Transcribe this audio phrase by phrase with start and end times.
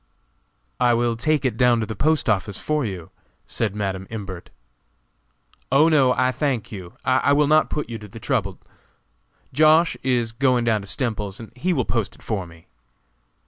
[0.79, 3.11] "I will take it down to the postoffice for you,"
[3.45, 4.49] said Madam Imbert.
[5.71, 8.57] "Oh, no, I thank you, I will not put you to the trouble;
[9.53, 9.95] Josh.
[10.01, 12.65] is going down to Stemples's, and he will post it for me."